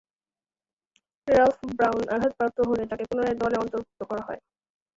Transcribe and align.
Ralph 1.27 1.59
Brown 1.71 2.03
আঘাতপ্রাপ্ত 2.15 2.57
হলে 2.69 2.83
তাঁকে 2.89 3.05
পুণরায় 3.09 3.37
দলে 3.41 3.55
অন্তর্ভূক্ত 3.57 4.01
করা 4.09 4.23
হয়। 4.27 4.41